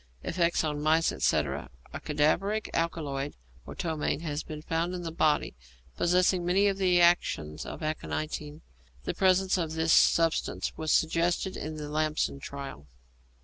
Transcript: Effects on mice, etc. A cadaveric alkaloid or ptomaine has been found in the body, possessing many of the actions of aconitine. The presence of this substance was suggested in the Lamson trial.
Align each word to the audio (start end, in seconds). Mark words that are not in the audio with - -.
Effects 0.23 0.63
on 0.63 0.81
mice, 0.81 1.11
etc. 1.11 1.69
A 1.93 1.99
cadaveric 1.99 2.71
alkaloid 2.73 3.35
or 3.67 3.75
ptomaine 3.75 4.21
has 4.21 4.41
been 4.41 4.63
found 4.63 4.95
in 4.95 5.03
the 5.03 5.11
body, 5.11 5.53
possessing 5.95 6.43
many 6.43 6.65
of 6.65 6.77
the 6.79 6.99
actions 6.99 7.67
of 7.67 7.83
aconitine. 7.83 8.61
The 9.03 9.13
presence 9.13 9.59
of 9.59 9.73
this 9.73 9.93
substance 9.93 10.75
was 10.75 10.91
suggested 10.91 11.55
in 11.55 11.75
the 11.75 11.87
Lamson 11.87 12.39
trial. 12.39 12.87